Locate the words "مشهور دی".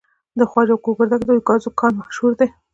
2.01-2.47